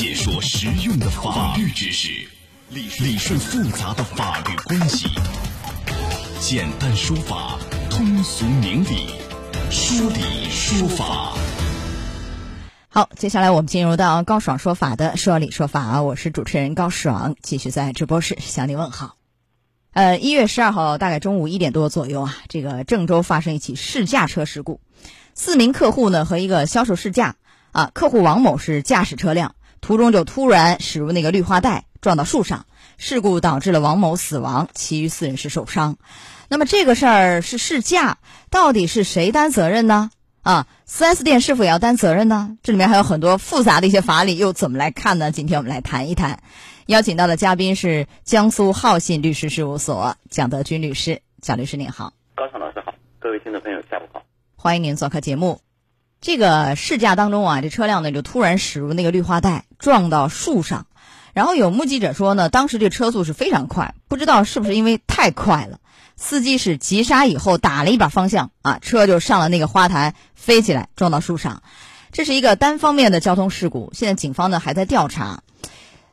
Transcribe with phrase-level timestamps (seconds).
[0.00, 2.08] 解说实用的法律知识，
[2.70, 5.06] 理理顺复杂的法律关系，
[6.40, 7.58] 简单说法，
[7.90, 9.08] 通俗明理，
[9.70, 11.34] 说理说法。
[12.88, 19.16] 好，接下来我们进入到高爽说法的说理说法啊，我是主持人高爽，继续在直播室向您问好。
[19.92, 24.80] 呃，一月十二号大概中午一点多左右啊，这个郑州发生一起试驾车事故，
[25.34, 27.36] 四名客户呢和一个销售试驾
[27.72, 29.56] 啊，客户王某是驾驶车辆。
[29.80, 32.66] 途中就突然驶入那个绿化带，撞到树上，
[32.98, 35.96] 事故导致了王某死亡，其余四人是受伤。
[36.48, 38.18] 那么这个事儿是试驾，
[38.50, 40.10] 到底是谁担责任呢？
[40.42, 42.56] 啊，4S 店是否也要担责任呢？
[42.62, 45.30] 这里面还有很多复杂的一些法理，又怎么来看呢？
[45.30, 46.42] 今天我们来谈一谈。
[46.86, 52.14] 邀请到的嘉宾是江苏浩信律师事务所蒋德军律师，蒋律师您好。
[52.34, 54.22] 高尚老师好，各位听众朋友下午好，
[54.56, 55.60] 欢迎您做客节目。
[56.20, 60.86] 这个试驾当中啊，这车辆呢就突然驶入那个绿化带，撞到树上。
[61.32, 65.78] 然后有目击者说呢，当时这车速是非常快，不知道是不是因为太快了，
[66.16, 71.62] 司机是急刹以后打了一把方向啊，车就上了那个花坛，飞起来撞到树上。
[72.12, 75.42] 这是一个单方面的交通事故，现在警方呢还在调查。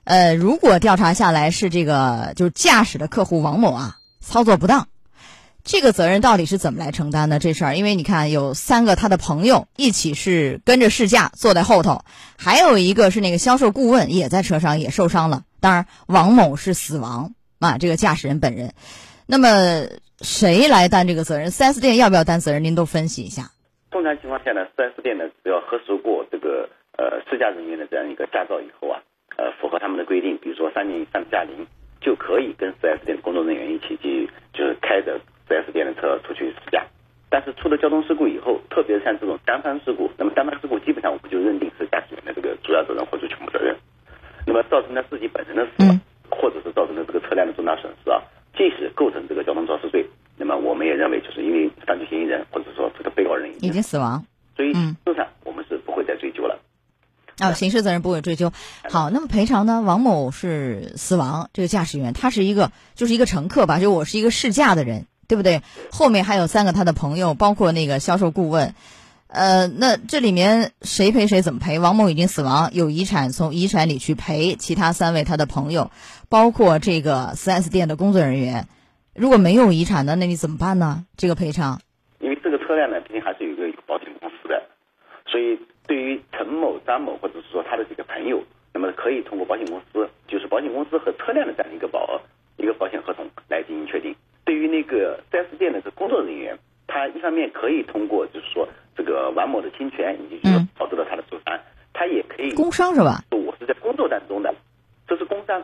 [0.04, 4.88] 呃，如果调查下来是这个就是驾驶的客户王某啊操作不当。
[5.70, 7.40] 这个责任到底是怎么来承担的？
[7.40, 12.06] 这事儿，因为你看，有三个他的朋友一起是跟着试驾坐在后头，
[12.38, 15.44] 还有一个是那个销售顾问也在车上也受伤了。
[15.60, 18.74] 当然，王某是死亡啊，这个驾驶人本人。
[19.26, 19.50] 那么
[20.22, 22.64] 谁来担这个责任？4S 店要不要担责任？
[22.64, 23.52] 您都分析一下。
[23.92, 29.04] 通常情况下呢，4S 店呢只要核实过这个呃试驾人员的这样一个驾照以后啊，
[29.36, 31.68] 呃符合他们的规定，比如说三年以上的驾龄，
[32.00, 35.20] 就可以跟 4S 店的工作人员一起去，就是开着。
[35.50, 36.86] 4S 店的车出去试驾，
[37.30, 43.76] 但是出了交通事故以后，特别是像这种单方事故，那么单方事故基本上我们就认定是驾驶员的这个主要责任或者全部责任。
[44.46, 48.22] 那么造成了自己本人的死亡，或者是造成了这个车辆的重大损失啊，
[48.56, 50.06] 即使构成这个交通肇事罪，
[50.38, 54.26] 那么我们也认为就是因为犯罪嫌疑人或者说这个被告人已经死亡，
[54.56, 54.72] 所以
[55.04, 56.60] 通常我们是不会再追究了。
[57.40, 58.52] 啊，刑事责任不会追究。
[58.90, 59.82] 好，那么赔偿呢？
[59.82, 65.06] 王某是死亡，这个驾驶员他是一个就是一个乘客吧，就我是一个试驾的人。
[65.28, 65.62] 对不对？
[65.92, 68.74] 后面还有三个他的朋友，包括那个销售顾问，
[69.28, 71.80] 呃，那这里面谁赔谁怎么赔？
[71.80, 75.92] 王某已经死亡，有遗产从遗产里去赔其他三位他的朋友，
[76.30, 78.68] 包括这个 4S 店的工作人员。
[79.14, 81.06] 如果没有遗产呢，那你怎么办呢？
[81.18, 81.82] 这个赔偿？
[82.20, 84.64] 因为这个车辆呢，毕竟还是有一个保险公司的，
[85.26, 88.42] 所以对于陈某、张某或者是说他的这个朋友，
[88.74, 92.22] 那么可以通过保险公司，就是保险公司和车辆的这样一个保
[92.58, 94.16] 一个保险合同来进行确定。
[94.46, 96.58] 对于那个 4S 店的这工作人员，
[96.88, 101.60] 他一方面可以通过就是说这个王某的侵权，以及就是导致了他的受伤，
[101.92, 103.26] 他也可以工伤是吧？
[103.32, 104.56] 我是在工作当中的，
[105.06, 105.62] 这是工伤。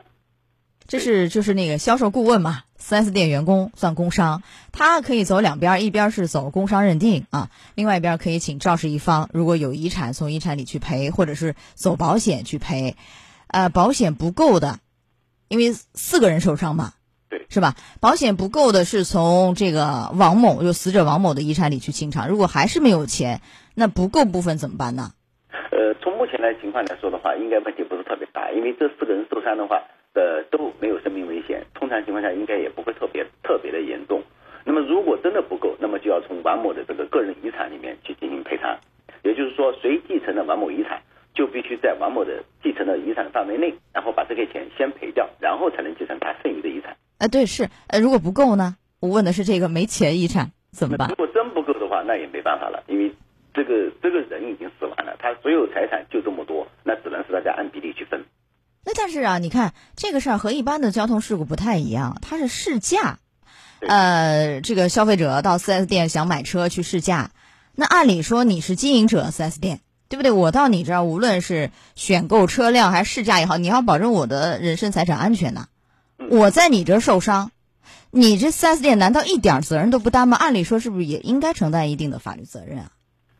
[0.86, 4.44] 这是就是那个销售顾问嘛四 S 店员工算工伤，
[4.74, 12.98] 他可以走两边，一边是走工伤认定啊，另外一边可以请肇事一方如果有遗产从遗产里去赔，或者是走保险去赔，
[13.48, 14.80] 呃，保险不够的，
[15.48, 16.92] 因为四个人受伤嘛。
[17.50, 17.76] 是吧？
[18.02, 22.28] 保险不够的是从这个王某，就死者王某的遗产里去清偿。
[22.28, 23.42] 如果还是没有钱，
[23.76, 25.12] 那不够部分怎么办呢？
[25.72, 29.82] 呃，从目前的情况来说的话，应该问题不是特别大，因为这四个人受伤的话，
[30.14, 34.22] 呃，都没有生命危险，通常情况下应该也不会特别特别的严重。
[34.66, 38.78] 那么如果真的不够，那么就要从王某的这个个人遗产里面去进行赔偿，
[39.24, 41.02] 也就是说，谁继承了王某遗产，
[41.34, 46.96] 就必须在王某的继承的遗产范围内，然后把这些钱先赔掉，然后才能继承他剩余的遗产。
[47.24, 48.76] 啊，对，是，呃，如果不够呢？
[49.00, 51.08] 我问的是这个没钱遗产怎么办？
[51.08, 53.16] 如果真不够的话，那也没办法了，因为
[53.54, 58.26] 这个这个人已经死完了，他所有财产就这么多，那只能是大家按比例去分。
[58.84, 63.20] 那但是啊，你看这个事儿和一般的交通事故不太一样，它是试驾，
[63.80, 67.32] 呃，这个消费者到 4S 店想买车去试驾，
[67.74, 69.80] 那按理说你是经营者 4S 店，
[70.10, 70.32] 对不对？
[70.32, 75.68] 我到你这儿，无论是选购车辆还是试驾也好，你要保证我的人身财产安全呐。
[76.30, 77.52] 我在你这儿受伤，
[78.12, 80.38] 你这 4S 店难道一点责任都不担吗？
[80.38, 82.92] 按理说是不是也应该承担一定的法律责任啊？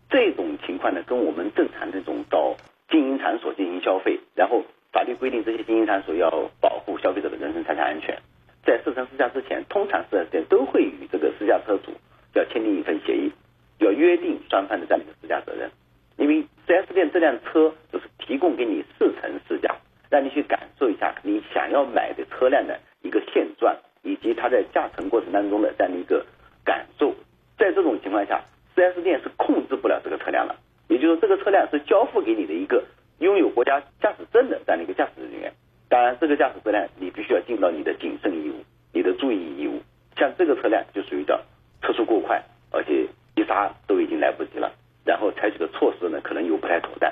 [0.10, 2.56] 这种情况呢，跟我们正常这种到
[2.90, 8.22] 经营场所进行消费，然后法律规定这些经营场所要保护消费者的人身财产安全，
[8.66, 11.92] 在试乘试驾之前，通常 4S 店都会与这个试驾车主
[12.34, 13.32] 要签订一份协议，
[13.80, 15.72] 要约定双方的这样一个试驾责任，
[16.18, 19.76] 因为 4S 店这辆车就是提供给你试乘试驾。
[20.10, 20.63] 让你去感受一下
[21.34, 26.24] 你想要买的车辆的一个现状，以及它在驾乘过程当中的这样的一个
[26.64, 27.12] 感受。
[27.58, 28.44] 在这种情况下
[28.76, 30.56] ，4S 店是控制不了这个车辆了。
[30.90, 32.84] 也就是，这个车辆是交付给你的一个
[33.18, 35.52] 拥有国家驾驶证的这样的一个驾驶人员。
[35.90, 38.64] 当然，这个驾驶车辆你必须要尽到你的谨慎义务、
[38.94, 39.82] 你的注意义务。
[40.16, 41.42] 像这个车辆就属于叫
[41.82, 44.72] 车速过快，而且急刹都已经来不及了，
[45.04, 47.12] 然后采取的措施呢可能又不太妥当，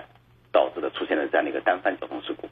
[0.51, 2.47] 导致了出现了这样的一个单方交通事故。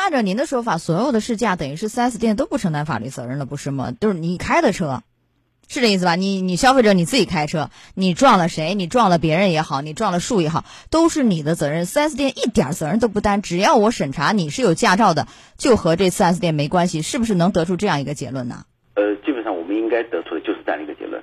[0.00, 3.92] 按照您的说法，所有的试驾等于是 4S 店都不承担法律责任了，不是吗？
[4.00, 5.02] 就是你开的车。
[5.68, 6.14] 是这意思吧？
[6.14, 8.74] 你你消费者你自己开车，你撞了谁？
[8.76, 11.86] 你撞了别人也好，你撞了树也好，都是你的责任。
[11.86, 15.26] 4S 店一点责任都不担，只要我审查你是有驾照的，
[15.58, 17.02] 就和这 4S 店没关系。
[17.02, 18.64] 是不是能得出这样一个结论呢？
[18.94, 21.20] 呃，基本上我们应该得出的就是这样一个结论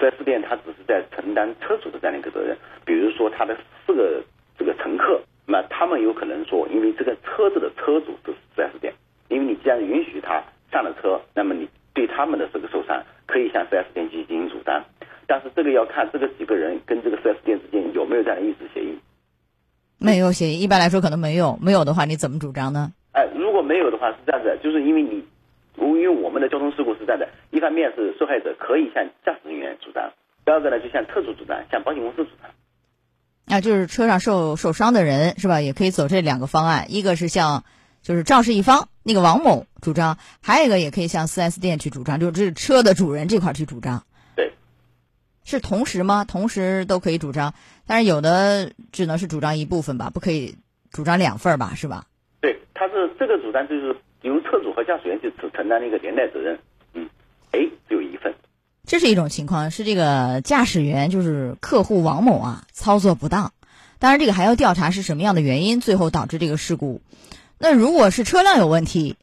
[0.00, 2.56] ：4S 店它只是在承担车主的这样一个责任。
[2.86, 3.54] 比如说他的
[3.86, 4.24] 四个
[4.58, 8.94] 这个乘客，那他们有可能说，因为这个车子的车主是 4S 店，
[9.28, 13.02] 因为你既然允许他上了车，那么你对他们的这个受伤。
[13.26, 14.84] 可以向 4S 店进行主张，
[15.26, 18.96] 但是这个要看这个几个人跟这个 4S 店之间有没有这样的意思协议。
[19.98, 21.58] 没有协议，一般来说可能没有。
[21.60, 22.92] 没有的话，你怎么主张呢？
[23.12, 25.24] 哎，如果没有的话，是这样子，就是因为你，
[25.78, 30.12] 因为我们的交通事故是这样的：一方面是受害者可以向驾驶人员主张，
[30.44, 32.50] 第二个呢就向车主主张，向保险公司主张。
[33.46, 35.60] 啊，就是车上受受伤的人是吧？
[35.60, 37.64] 也可以走这两个方案，一个是向。
[38.02, 44.04] 就是肇事一方那个王某主张，还有一个也可以向 4S 店去主张，就是这车的主人这块去主张。
[44.36, 44.52] 对，
[45.42, 46.26] 是同时吗？
[46.26, 47.54] 同时都可以主张，
[47.86, 50.58] 但是有的只能是主张一部分吧，不可以
[50.90, 52.04] 主张两份吧，是吧？
[52.42, 56.58] 对，他是这个主张就是由车主和驾驶员去承承担的一个连带责任。
[58.94, 63.52] 这是一种情况，是这个驾驶员就是客户王某啊操作不当，
[63.98, 67.02] 当然这个还要调查是什么样的原因，最后导致这个事故。
[67.58, 69.16] 那如果是车辆有问题，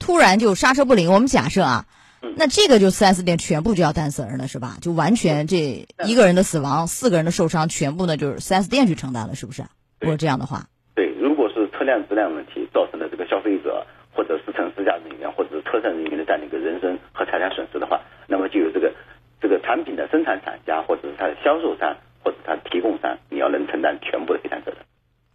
[0.00, 1.86] 突然就刹车不灵，我们假设啊，
[2.34, 4.78] 那这个就四 S 店全部就要担责任了，是吧？
[4.80, 9.62] 就完全这一个人的死亡，四个人的受伤，全部呢就是四 S 店去承担了，是不是？
[10.00, 10.66] 如果这样的话，
[10.96, 18.92] 对，如果是车辆质量问题造成的这个消费者或者是乘私驾人员或者是车上人员的这样的一个人身和财产损失的话，那么就有这个
[19.40, 24.78] 这个产品的生产厂家或者是它的销售商或者它提供商，你要能承担全部的赔偿责任。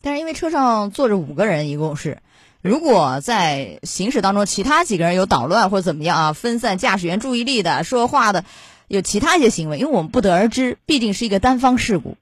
[0.01, 2.19] 但是因为车上坐着五个人，一共是，
[2.61, 8.45] 如果在行驶当中其他几个人有捣乱或者怎么样啊，分散驾驶员注意力的说话的，
[8.87, 12.15] 有其他一些行为，因为我们不得而知，毕竟是一个单方事故。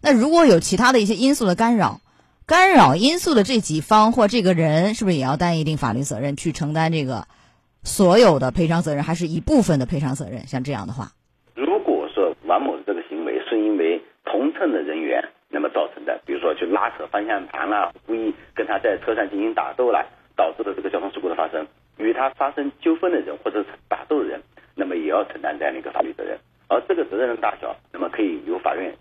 [0.00, 2.00] 那如果有其他的一些因素的干扰，
[2.46, 7.26] 干扰因素的这几方或这个人，是不是也要担一定法律责任去承担这个
[7.82, 10.46] 所有的赔偿责任，还是一部分的赔偿责任？
[10.46, 11.12] 像这样的话，
[11.54, 14.00] 如果说王某的这个行为是因为
[14.34, 15.22] 同乘的人员。
[15.48, 20.04] 那么造成的，比如说去拉扯方向盘啦，故意跟他在车上进行打斗啦，
[20.34, 21.64] 导致的这个交通事故的发生，
[21.96, 24.42] 与他发生纠纷的人或者打斗的人，
[24.74, 26.36] 那么也要承担这样的一个法律责任。
[26.68, 28.92] 而这个责任的大小，那么可以由法院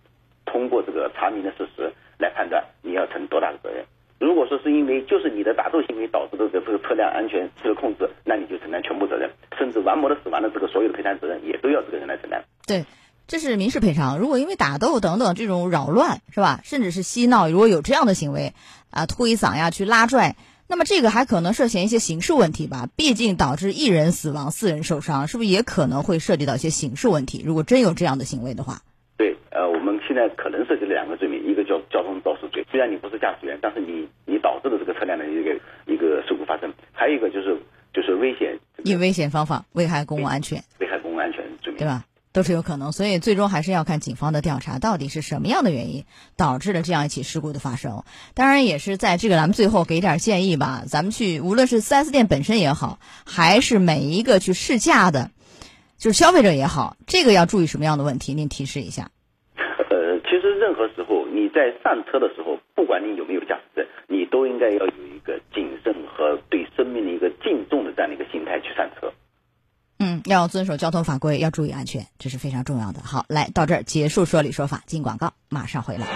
[0.46, 3.84] 通过这个查明的事实来判断你要承多大的责任。
[4.20, 9.28] 如果说是因为就是你的打斗行为导致的这个车辆安全失控制，那你就承担全部责任，
[9.58, 12.44] 甚至王某的死亡的这个所有的赔偿责任也都要这个人来承担。
[12.68, 12.86] 对。
[13.28, 14.20] 这是民事赔偿。
[14.20, 16.62] 如果因为打斗等等这种扰乱，是吧？
[16.64, 18.54] 甚至是嬉闹，如果有这样的行为，
[18.90, 20.36] 啊，推搡呀，去拉拽，
[20.68, 22.88] 那么这个还可能涉嫌一些刑事问题吧？
[22.96, 27.44] 毕竟导致一人死亡，四人受伤，是不是也可能会涉及到一些刑事问题？
[27.46, 28.82] 如果真有这样的行为的话，
[29.18, 37.58] 对，呃，我们现在可能涉及两个罪名，一个叫交通肇事罪，虽然你不是驾驶员，但是你你导致了这个车辆的一个一个事故发生；还有一个就是
[37.94, 42.06] 就是危险，以危险方法危害公共安全，危害公共安全罪名，对吧？
[42.34, 46.04] 都是有可能，所以最终还是要看警方的调查，到底是什么样的原因
[46.36, 48.04] 导致了这样一起事故的发生。
[48.34, 50.84] 当然，也是在这个咱们最后给点建议吧。
[50.88, 55.30] 咱们去，无论是 4S 店本身也好，还是每一个去试驾的，
[56.00, 58.34] 就是消费者也好，这个要注意什么样的问题？
[58.34, 59.12] 您提示一下。
[59.56, 69.13] 呃，其实任何时候你在上车的时候，不管你有没有驾驶证，你都应该要有一个谨慎和对生命的一个敬重的这样的一个心态去上车。
[70.26, 73.02] 要遵守交通法规，要注意安全，这是非常重要的。
[73.04, 76.08] 好，来到这儿结束说理说法，进广告，马上回来。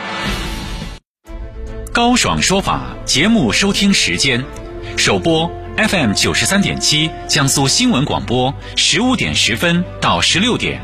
[1.94, 4.46] 高爽说法节目收听时间：
[4.98, 10.80] 首播 FM 九十三点七，江苏新闻广播十五点十分到十六点；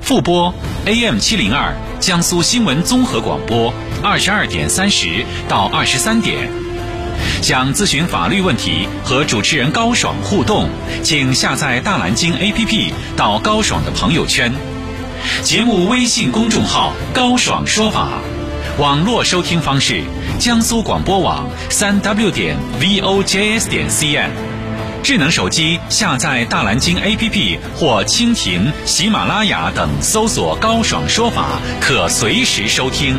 [0.00, 0.52] 复播
[0.84, 3.72] AM 七零二，江苏新闻综合广播
[4.02, 6.67] 二十二点三十到二十三点。
[7.42, 10.68] 想咨询法律问题和主持人高爽互动，
[11.02, 14.52] 请下载大蓝鲸 APP 到高爽的朋友圈。
[15.42, 18.20] 节目微信公众号“高爽说法”，
[18.78, 20.02] 网络收听方式：
[20.38, 24.30] 江苏广播网三 W 点 VOJS 点 CN。
[25.02, 33.16] 智能手机下载大蓝鲸 APP 或蜻蜓、喜马拉雅等，搜索“高爽说法”，可随时收听。